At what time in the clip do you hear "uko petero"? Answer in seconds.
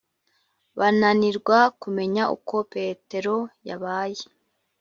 2.35-3.35